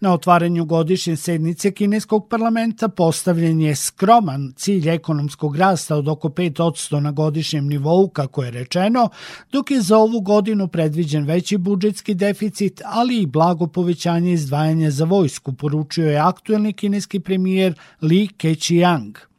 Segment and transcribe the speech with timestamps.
[0.00, 7.00] Na otvaranju godišnje sednice kineskog parlamenta postavljen je skroman cilj ekonomskog rasta od oko 5%
[7.00, 9.08] na godišnjem nivou, kako je rečeno,
[9.52, 15.04] dok je za ovu godinu predviđen veći budžetski deficit, ali i blago povećanje izdvajanja za
[15.04, 19.29] vojsku, poručio je aktuelni kineski premijer Li Keqiang.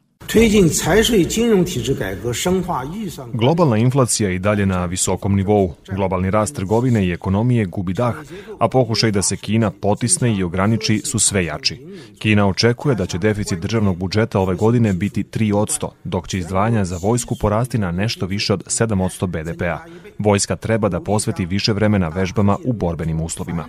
[3.32, 5.74] Globalna inflacija je i dalje na visokom nivou.
[5.88, 8.14] Globalni rast trgovine i ekonomije gubi dah,
[8.58, 11.86] a pokušaj da se Kina potisne i ograniči su sve jači.
[12.18, 16.98] Kina očekuje da će deficit državnog budžeta ove godine biti 3%, dok će izdvajanja za
[17.02, 19.78] vojsku porasti na nešto više od 7% BDP-a.
[20.18, 23.64] Vojska treba da posveti više vremena vežbama u borbenim uslovima.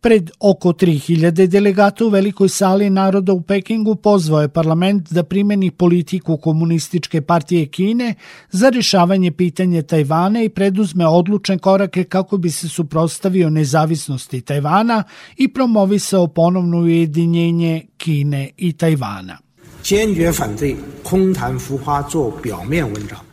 [0.00, 5.70] Pred oko 3000 delegata u Velikoj sali naroda u Pekingu pozvao je parlament da primeni
[5.70, 8.14] politiku komunističke partije Kine
[8.50, 15.02] za rešavanje pitanja Tajvana i preduzme odlučne korake kako bi se suprostavio nezavisnosti Tajvana
[15.36, 19.38] i promovisao ponovno ujedinjenje Kine i Tajvana.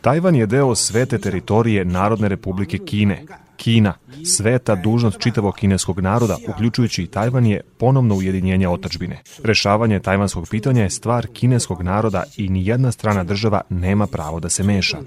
[0.00, 3.24] Tajvan je deo svete teritorije Narodne republike Kine,
[3.56, 3.94] Kina,
[4.36, 9.22] sveta dužnost čitavog kineskog naroda, uključujući i Tajvan je ponovno ujedinjenje otačbine.
[9.44, 14.48] Rešavanje tajvanskog pitanja je stvar kineskog naroda i ni jedna strana država nema pravo da
[14.48, 14.98] se meša.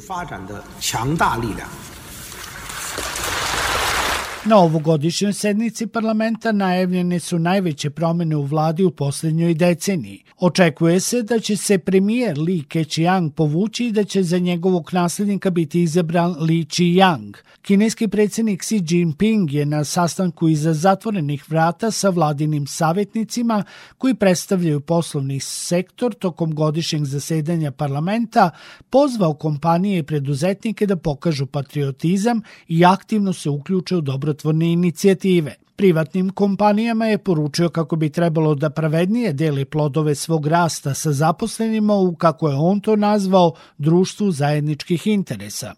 [4.48, 10.23] Na ovogodišnjoj sednici parlamenta najavljene su najveće promene u vladi u poslednjoj deceniji.
[10.38, 15.50] Očekuje se da će se premijer Li Keqiang povući i da će za njegovog naslednika
[15.50, 17.34] biti izabran Li Qiang.
[17.62, 23.64] Kineski predsednik Xi Jinping je na sastanku iza zatvorenih vrata sa vladinim savjetnicima
[23.98, 28.50] koji predstavljaju poslovni sektor tokom godišnjeg zasedanja parlamenta
[28.90, 34.02] pozvao kompanije i preduzetnike da pokažu patriotizam i aktivno se uključe u
[34.36, 35.55] dobrotvorne inicijative.
[35.77, 41.94] Privatnim kompanijama je poručio kako bi trebalo da pravednije deli plodove svog rasta sa zaposlenima
[41.94, 45.75] u, kako je on to nazvao, društvu zajedničkih interesa.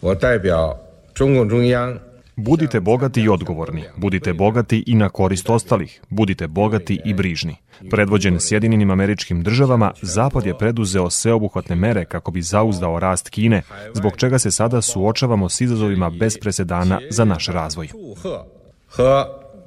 [0.00, 0.78] 我代表
[1.12, 1.98] 中共中央
[2.35, 7.55] Budite bogati i odgovorni, budite bogati i na korist ostalih, budite bogati i brižni.
[7.89, 13.61] Predvođen Sjedinjenim američkim državama, Zapad je preduzeo sveobuhvatne mere kako bi zauzdao rast Kine,
[13.93, 17.89] zbog čega se sada suočavamo s izazovima bez presedana za naš razvoj.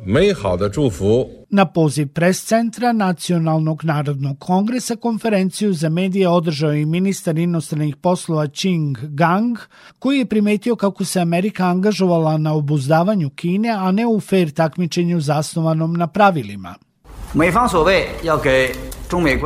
[0.06, 1.30] 美好的祝福。
[1.50, 8.98] Na poziv pres centra Nacionalnog narodnog kongresa konferenciju za medije održao i ministar inostranih poslova Ching
[9.02, 9.58] Gang,
[10.00, 15.20] koji je primetio kako se Amerika angažovala na obuzdavanju Kine, a ne u fair takmičenju
[15.20, 16.76] zasnovanom na pravilima.
[17.34, 18.76] 美方所谓要给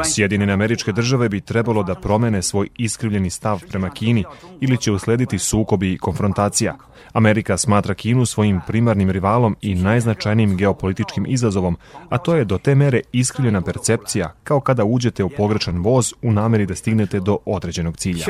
[0.04, 4.24] Sjedinjene američke države bi trebalo da promene svoj iskrivljeni stav prema Kini
[4.60, 6.76] ili će uslediti sukobi i konfrontacija.
[7.12, 11.76] Amerika smatra Kinu svojim primarnim rivalom i najznačajnijim geopolitičkim izazovom,
[12.08, 16.32] a to je do te mere iskrivljena percepcija kao kada uđete u pogrešan voz u
[16.32, 18.24] nameri da stignete do određenog cilja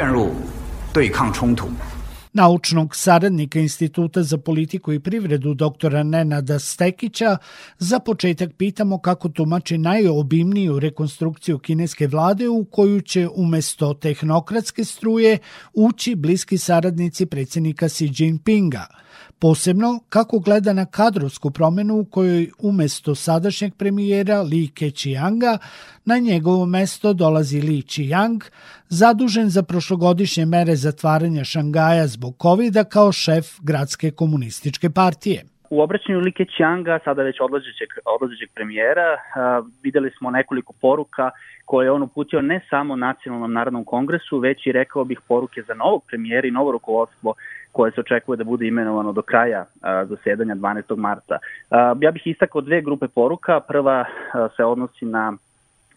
[2.33, 7.37] naučnog saradnika Instituta za politiku i privredu doktora Nenada Stekića,
[7.79, 15.39] za početak pitamo kako tumači najobimniju rekonstrukciju kineske vlade u koju će umesto tehnokratske struje
[15.75, 18.87] ući bliski saradnici predsjednika Xi Jinpinga–
[19.41, 25.59] Posebno kako gleda na kadrovsku promenu u kojoj umesto sadašnjeg premijera Li Keqianga
[26.05, 28.41] na njegovo mesto dolazi Li Qiang,
[28.89, 35.50] zadužen za prošlogodišnje mere zatvaranja Šangaja zbog covid kao šef gradske komunističke partije.
[35.71, 41.31] U obraćanju Like Qianga, sada već odlazećeg, odlazećeg premijera, a, videli smo nekoliko poruka
[41.65, 45.75] koje je on uputio ne samo Nacionalnom narodnom kongresu, već i rekao bih poruke za
[45.75, 47.35] novog premijera i novo rukovodstvo
[47.73, 50.97] koje se očekuje da bude imenovano do kraja a, zasedanja 12.
[50.97, 51.39] marta.
[51.71, 53.61] A, ja bih istakao dve grupe poruka.
[53.61, 55.33] Prva a, se odnosi na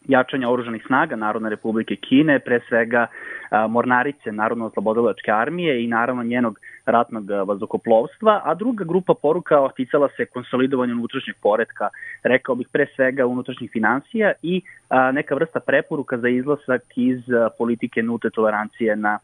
[0.08, 3.08] jačanja oružanih snaga Narodne republike Kine, pre svega
[3.69, 10.94] mornarice Narodno-oslobodilačke armije i naravno njenog ratnog vazokoplovstva, a druga grupa poruka ticala se konsolidovanja
[10.94, 11.90] unutrašnjeg poredka,
[12.24, 14.62] rekao bih pre svega unutrašnjih financija i
[15.13, 17.19] neka vrsta preporuka za izlasak iz
[17.57, 19.19] politike nulte tolerancije na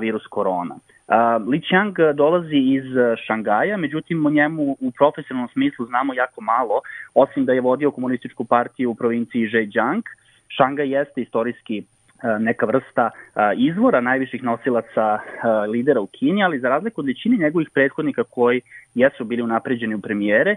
[0.00, 0.74] virus korona.
[0.74, 2.84] Uh, Li Qiang dolazi iz
[3.26, 6.80] Šangaja, međutim o njemu u profesionalnom smislu znamo jako malo,
[7.14, 10.02] osim da je vodio komunističku partiju u provinciji Zhejiang.
[10.48, 11.84] Šangaj jeste istorijski
[12.40, 13.10] neka vrsta
[13.56, 15.18] izvora najviših nosilaca
[15.68, 18.60] lidera u Kini, ali za razliku od većine njegovih prethodnika koji
[18.94, 20.56] jesu bili unapređeni u premijere,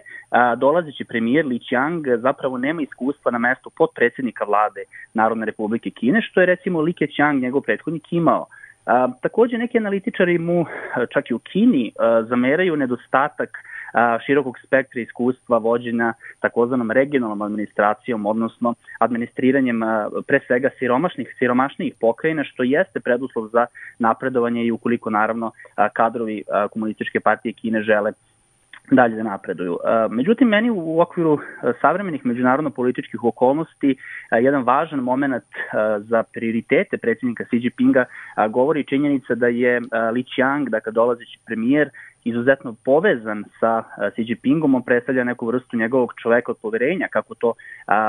[0.57, 4.83] dolazeći premijer Li Qiang zapravo nema iskustva na mestu podpredsednika vlade
[5.13, 8.45] Narodne republike Kine, što je recimo Li Keqiang, njegov prethodnik, imao.
[9.21, 10.65] Takođe neki analitičari mu
[11.13, 11.91] čak i u Kini
[12.29, 13.57] zameraju nedostatak
[14.25, 19.81] širokog spektra iskustva vođena takozvanom regionalnom administracijom, odnosno administriranjem
[20.27, 23.65] pre svega siromašnih, siromašnijih pokrajina, što jeste preduslov za
[23.99, 25.51] napredovanje i ukoliko naravno
[25.93, 28.11] kadrovi komunističke partije Kine žele
[28.91, 29.77] dalje da napreduju.
[30.09, 31.39] Međutim, meni u okviru
[31.81, 33.95] savremenih međunarodno-političkih okolnosti
[34.31, 35.43] jedan važan moment
[35.97, 38.05] za prioritete predsjednika Xi Jinpinga
[38.49, 39.79] govori činjenica da je
[40.13, 41.89] Li Qiang, dakle dolazeći premijer,
[42.23, 43.83] izuzetno povezan sa
[44.13, 47.53] Xi Jinpingom, on predstavlja neku vrstu njegovog čoveka od poverenja, kako to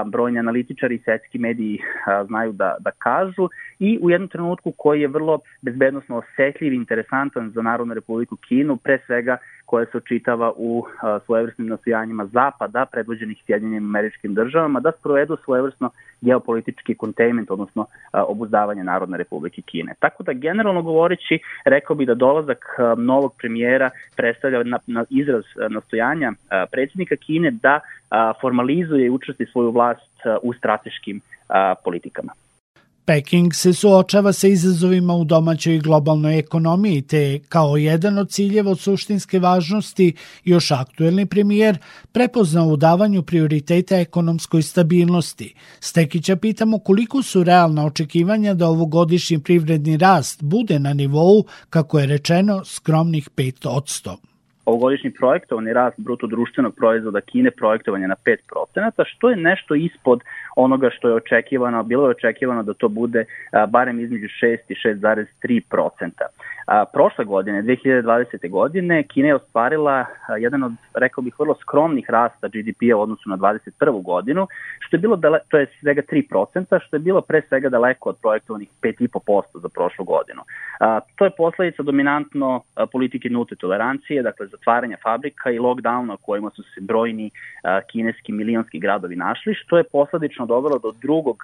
[0.07, 1.79] brojni analitičari i svetski mediji
[2.27, 3.49] znaju da, da kažu,
[3.79, 8.77] i u jednom trenutku koji je vrlo bezbednostno osetljiv i interesantan za Narodnu republiku Kinu,
[8.77, 9.37] pre svega
[9.71, 10.85] koja se očitava u
[11.27, 15.91] svojevrsnim nastojanjima Zapada, predvođenih Sjedinjenim američkim državama, da sprovedu svojevrsno
[16.21, 19.95] geopolitički containment, odnosno obuzdavanje Narodne republike Kine.
[19.99, 22.65] Tako da, generalno govoreći, rekao bi da dolazak
[22.97, 26.33] novog premijera predstavlja na, na izraz nastojanja
[26.71, 27.81] predsjednika Kine da
[28.41, 30.13] formalizuje i učesti svoju vlast
[30.43, 31.21] u strateškim
[31.85, 32.33] politikama.
[33.11, 38.71] Peking se suočava sa izazovima u domaćoj i globalnoj ekonomiji, te kao jedan od ciljeva
[38.71, 40.15] od suštinske važnosti
[40.45, 41.79] još aktuelni premijer
[42.13, 45.55] prepoznao u davanju prioriteta ekonomskoj stabilnosti.
[45.81, 52.07] Stekića pitamo koliko su realna očekivanja da ovogodišnji privredni rast bude na nivou, kako je
[52.07, 54.17] rečeno, skromnih 5 odsto
[54.71, 60.21] ovogodišnji projektovani rast bruto društvenog proizvoda Kine projektovan je na 5%, što je nešto ispod
[60.61, 63.25] onoga što je očekivano, bilo je očekivano da to bude
[63.69, 66.11] barem između 6 i 6,3%.
[66.71, 68.51] A, prošle godine, 2020.
[68.51, 70.07] godine, Kina je ostvarila
[70.39, 74.03] jedan od, rekao bih, vrlo skromnih rasta GDP-a u odnosu na 2021.
[74.03, 74.47] godinu,
[74.79, 78.17] što je bilo, dale, to je svega 3%, što je bilo pre svega daleko od
[78.23, 80.43] projektovanih 5,5% za prošlu godinu.
[80.81, 82.63] A, to je posledica dominantno
[82.93, 87.31] politike nulte tolerancije, dakle zatvaranja fabrika i lockdowna kojima su se brojni
[87.63, 91.37] a, kineski milionski gradovi našli, što je posledično dovelo do drugog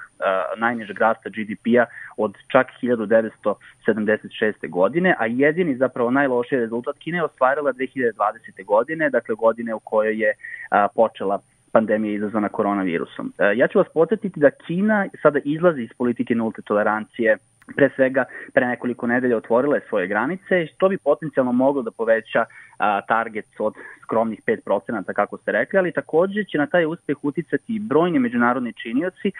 [0.56, 1.84] najnižeg rasta GDP-a
[2.17, 4.70] od čak 1976.
[4.70, 8.65] godine, a jedini zapravo najlošiji rezultat Kine je ostvarila 2020.
[8.65, 10.35] godine, dakle godine u kojoj je
[10.71, 11.39] a, počela
[11.73, 13.33] pandemija izazvana koronavirusom.
[13.57, 17.37] Ja ću vas podsjetiti da Kina sada izlazi iz politike nulte tolerancije
[17.77, 18.25] pre svega
[18.55, 22.45] pre nekoliko nedelja otvorila je svoje granice, što bi potencijalno moglo da poveća
[22.78, 27.75] a, target od skromnih 5% kako ste rekli, ali takođe će na taj uspeh uticati
[27.75, 29.32] i brojni međunarodni činioci.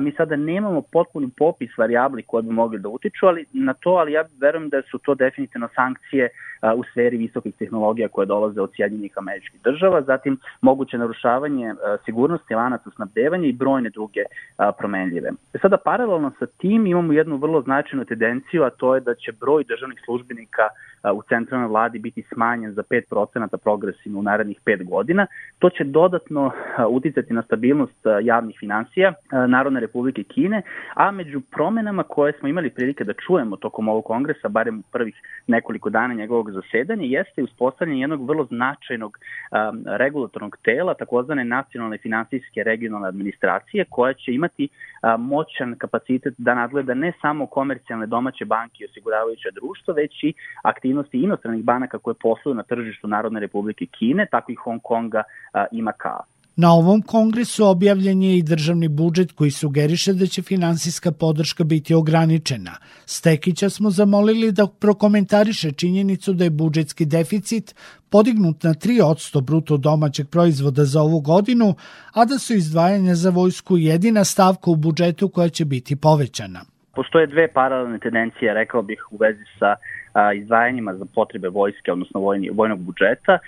[0.00, 4.12] Mi sada nemamo potpuni popis variabli koje bi mogli da utiču ali, na to, ali
[4.12, 8.70] ja verujem da su to definitivno sankcije a, u sferi visokih tehnologija koje dolaze od
[8.76, 11.74] Sjedinjenih američkih država, zatim moguće narušavanje
[12.04, 14.20] sigurnosti lanaca snabdevanja i brojne druge
[14.78, 15.30] promenljive.
[15.54, 19.32] E sada paralelno sa tim imamo jednu vrlo značajnu tendenciju, a to je da će
[19.32, 20.62] broj državnih službenika
[21.14, 25.26] u centralnoj vladi biti smanjen za 5% progresivno u narednih 5 godina.
[25.58, 26.50] To će dodatno
[26.88, 29.12] uticati na stabilnost javnih financija
[29.48, 30.62] Narodne republike Kine,
[30.94, 35.14] a među promenama koje smo imali prilike da čujemo tokom ovog kongresa, barem u prvih
[35.46, 39.18] nekoliko dana njegovog zasedanja, jeste uspostavljanje jednog vrlo značajnog
[39.84, 44.68] regulatornog tela, takozvane nacionalne finansijske regionalne administracije, koja će imati
[45.18, 51.22] moćan kapacitet da nadgleda ne samo komercijalne domaće banke i osiguravajuća društva, već i aktivnosti
[51.22, 55.22] inostranih banaka koje posluju na tržištu Narodne republike Kine, tako i Hong Konga
[55.72, 56.29] i Makaa.
[56.62, 61.94] Na ovom kongresu objavljen je i državni budžet koji sugeriše da će finansijska podrška biti
[61.94, 62.70] ograničena.
[63.06, 67.74] Stekića smo zamolili da prokomentariše činjenicu da je budžetski deficit
[68.10, 71.74] podignut na 3% bruto domaćeg proizvoda za ovu godinu,
[72.14, 76.60] a da su izdvajanja za vojsku jedina stavka u budžetu koja će biti povećana.
[76.94, 79.74] Postoje dve paralelne tendencije, rekao bih, u vezi sa
[80.36, 83.38] izdvajanjima za potrebe vojske, odnosno vojni, vojnog budžeta.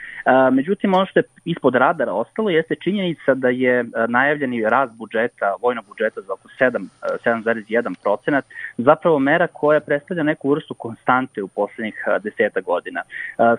[0.53, 5.85] Međutim, ono što je ispod radara ostalo jeste činjenica da je najavljeni rast budžeta, vojnog
[5.89, 8.45] budžeta za oko 7,1 procenat,
[8.79, 13.03] zapravo mera koja predstavlja neku vrstu konstante u poslednjih deseta godina.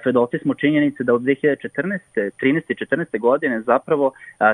[0.04, 2.00] Svedoci smo činjenice da od 2014.
[2.16, 2.62] 13.
[2.68, 3.20] i 14.
[3.20, 4.12] godine zapravo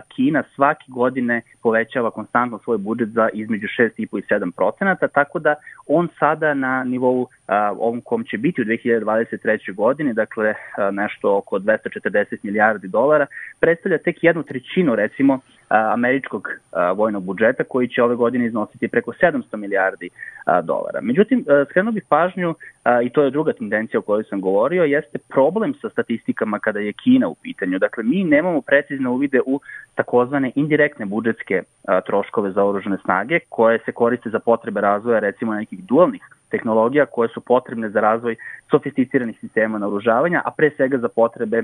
[0.08, 5.56] Kina svake godine povećava konstantno svoj budžet za između 6,5 i 7 procenata, tako da
[5.88, 7.28] on sada na nivou
[7.80, 9.76] ovom kom će biti u 2023.
[9.76, 10.54] godini, dakle
[10.92, 13.19] nešto oko 240 milijardi dolara,
[13.60, 16.50] predstavlja tek jednu trećinu recimo američkog
[16.96, 20.10] vojnog budžeta koji će ove godine iznositi preko 700 milijardi
[20.64, 21.00] dolara.
[21.02, 22.56] Međutim, skrenuo bih pažnju,
[23.04, 26.94] i to je druga tendencija o kojoj sam govorio, jeste problem sa statistikama kada je
[26.94, 27.80] Kina u pitanju.
[27.80, 29.60] Dakle, mi nemamo precizne uvide u
[29.96, 31.64] takozvane indirektne budžetske
[32.06, 36.22] troškove za oružane snage koje se koriste za potrebe razvoja recimo nekih dualnih
[36.52, 38.36] tehnologija koje su potrebne za razvoj
[38.72, 41.64] sofisticiranih sistema naoružavanja, a pre svega za potrebe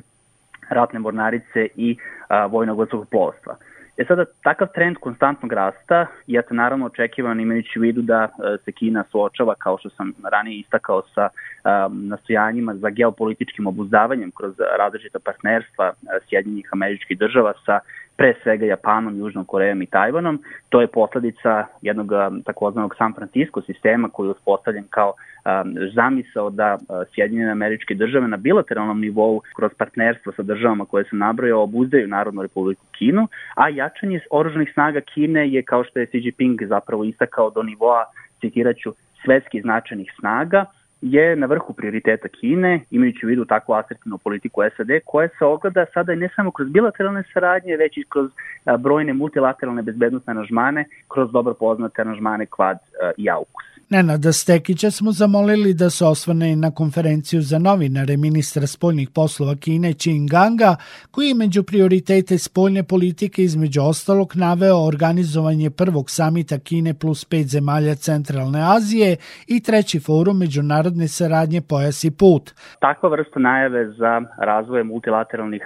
[0.70, 1.98] ratne mornarice i
[2.30, 3.58] a, vojnog vazduhoplovstva.
[3.98, 8.58] E sada, takav trend konstantnog rasta je to naravno očekivan imajući u vidu da e,
[8.66, 14.54] se Kina suočava, kao što sam ranije istakao, sa um, nastojanjima za geopolitičkim obuzdavanjem kroz
[14.78, 15.94] različita partnerstva
[16.30, 17.80] Sjedinjenih američkih država sa
[18.18, 20.40] pre svega Japanom, Južnom Korejom i Tajvanom.
[20.70, 22.12] To je posledica jednog
[22.46, 26.78] takozvanog San Francisco sistema koji je uspostavljen kao um, zamisao da
[27.14, 32.42] Sjedinjene američke države na bilateralnom nivou kroz partnerstvo sa državama koje se nabrojao obuzdaju Narodnu
[32.42, 37.50] republiku Kinu, a jačanje oružanih snaga Kine je, kao što je Xi Jinping zapravo istakao
[37.50, 38.06] do nivoa,
[38.42, 38.94] citiraću,
[39.26, 40.66] svetskih značajnih snaga,
[41.02, 45.86] je na vrhu prioriteta Kine, imajući u vidu takvu asertivnu politiku SAD, koja se ogleda
[45.94, 48.32] sada ne samo kroz bilateralne saradnje, već i kroz
[48.80, 52.78] brojne multilateralne bezbednostne aranžmane, kroz dobro poznate aranžmane Quad
[53.18, 53.75] i AUKUS.
[53.90, 59.90] Nenada Stekića smo zamolili da se osvrne na konferenciju za novinare ministra spoljnih poslova Kine
[59.90, 60.76] Qin Ganga,
[61.12, 67.48] koji je među prioritete spoljne politike između ostalog naveo organizovanje prvog samita Kine plus pet
[67.48, 72.54] zemalja Centralne Azije i treći forum međunarodne saradnje Pojas i put.
[72.80, 75.64] Takva vrsta najave za razvoje multilateralnih,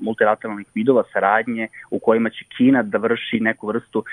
[0.00, 4.04] multilateralnih vidova saradnje u kojima će Kina da vrši neku vrstu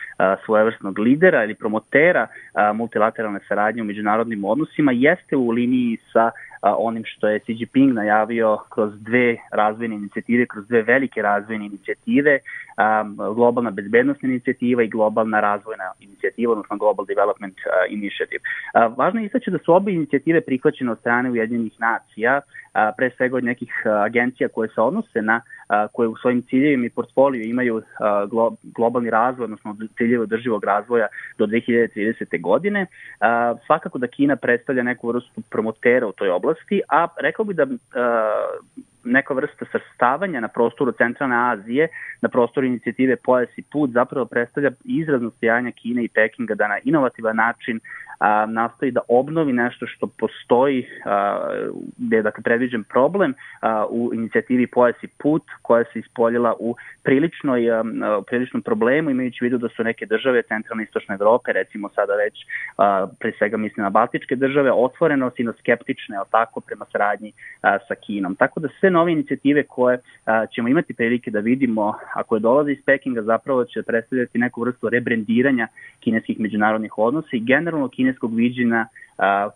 [0.46, 2.28] svojevrsnog lidera ili promotera
[2.74, 6.32] multilateralne bilateralne saradnje u međunarodnim odnosima jeste u liniji sa
[6.62, 12.40] onim što je Xi Jinping najavio kroz dve razvojne inicijative, kroz dve velike razvojne inicijative,
[13.36, 17.58] globalna bezbednostna inicijativa i globalna razvojna inicijativa, odnosno Global Development
[17.90, 18.44] Initiative.
[18.98, 22.42] Važno je istaći da su obe inicijative prihvaćene od strane Ujedinjenih nacija,
[22.98, 23.74] pre svega od nekih
[24.06, 25.42] agencija koje se odnose na
[25.94, 27.82] koje u svojim ciljevima i portfoliju imaju
[28.30, 31.08] glo, globalni razvoj, odnosno ciljeve održivog razvoja
[31.38, 32.42] do 2030.
[32.42, 32.86] godine.
[33.66, 37.68] Svakako da Kina predstavlja neku vrstu promotera u toj oblasti, a rekao bi da
[39.04, 41.88] neka vrsta srstavanja na prostoru Centralne Azije,
[42.22, 46.78] na prostoru inicijative Pojas i put, zapravo predstavlja izrazno stojanja Kine i Pekinga da na
[46.84, 47.80] inovativan način
[48.20, 51.50] a, nastoji da obnovi nešto što postoji, a,
[51.98, 56.76] gde je dakle, predviđen problem a, u inicijativi Pojas i put, koja se ispoljila u
[57.04, 57.84] priličnoj, a,
[58.28, 62.34] priličnom problemu, imajući vidu da su neke države centralne istočne Evrope, recimo sada već,
[62.78, 67.78] a, pre svega mislim na baltičke države, otvoreno sino skeptične, ali tako, prema saradnji a,
[67.88, 68.36] sa Kinom.
[68.36, 72.72] Tako da sve nove inicijative koje a, ćemo imati prilike da vidimo, a koje dolaze
[72.72, 75.68] iz Pekinga, zapravo će predstavljati neku vrstu rebrendiranja
[76.00, 78.86] kineskih međunarodnih odnosa i generalno kineskog viđenja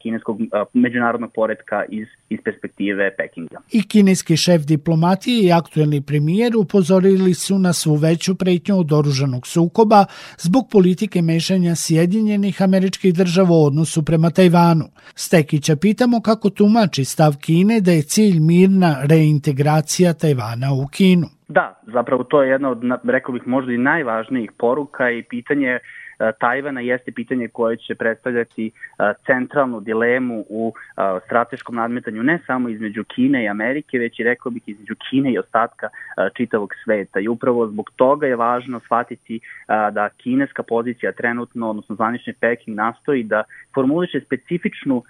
[0.02, 0.38] kineskog
[0.74, 3.58] međunarodnog poredka iz, iz perspektive Pekinga.
[3.72, 9.48] I kineski šef diplomatije i aktuelni premijer upozorili su na svu veću pretnju od oružanog
[9.48, 10.06] sukoba
[10.38, 14.86] zbog politike mešanja Sjedinjenih američkih država u odnosu prema Tajvanu.
[15.16, 21.28] Stekića pitamo kako tumači stav Kine da je cilj mirna reintegracija Tajvana u Kinu.
[21.48, 25.80] Da, zapravo to je jedna od, rekao bih, možda i najvažnijih poruka i pitanje
[26.40, 28.72] Tajvana jeste pitanje koje će predstavljati e,
[29.26, 34.52] centralnu dilemu u e, strateškom nadmetanju ne samo između Kine i Amerike, već i rekao
[34.52, 35.90] bih između Kine i ostatka
[36.38, 37.20] čitavog sveta.
[37.20, 43.24] I upravo zbog toga je važno shvatiti da kineska pozicija trenutno, odnosno zvanični Peking, nastoji
[43.24, 43.44] da
[43.74, 45.04] formuliše specifičnu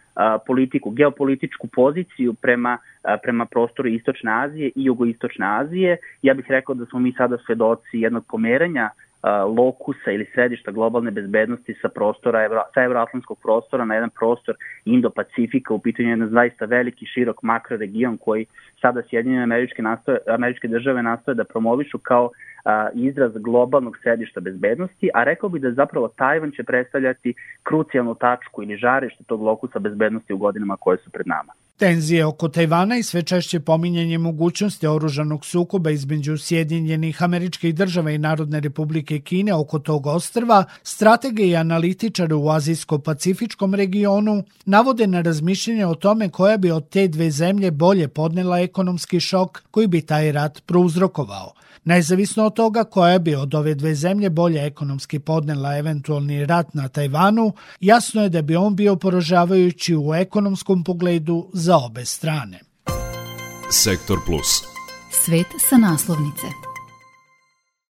[0.47, 2.77] politiku, geopolitičku poziciju prema,
[3.23, 5.97] prema prostoru Istočne Azije i Jugoistočne Azije.
[6.21, 8.89] Ja bih rekao da smo mi sada svedoci jednog pomeranja
[9.57, 15.79] lokusa ili središta globalne bezbednosti sa prostora, sa evroatlantskog prostora na jedan prostor Indo-Pacifika, u
[15.79, 18.45] pitanju jedan zaista veliki, širok makroregion koji
[18.81, 22.29] sada Sjedinjene američke, nastoje, američke države nastoje da promovišu kao
[22.65, 28.63] a, izraz globalnog središta bezbednosti, a rekao bi da zapravo Tajvan će predstavljati krucijalnu tačku
[28.63, 31.53] ili žarište tog lokusa bezbednosti u godinama koje su pred nama.
[31.83, 38.17] Tenzije oko Tajvana i sve češće pominjanje mogućnosti oružanog sukoba između Sjedinjenih američkih država i
[38.17, 45.85] Narodne republike Kine oko tog ostrva, stratege i analitičari u Azijsko-Pacifičkom regionu navode na razmišljenje
[45.85, 50.31] o tome koja bi od te dve zemlje bolje podnela ekonomski šok koji bi taj
[50.31, 51.53] rat prouzrokovao.
[51.85, 56.87] Nezavisno od toga koja bi od ove dve zemlje bolje ekonomski podnela eventualni rat na
[56.87, 62.59] Tajvanu, jasno je da bi on bio poražavajući u ekonomskom pogledu za obe strane.
[63.71, 64.63] Sektor Plus.
[65.11, 66.72] Svet sa naslovnice.